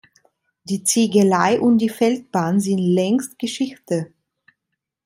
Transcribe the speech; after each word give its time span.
Die 0.63 0.83
Ziegelei 0.83 1.59
und 1.61 1.77
die 1.77 1.87
Feldbahn 1.89 2.59
sind 2.59 2.79
längst 2.79 3.37
Geschichte. 3.37 4.11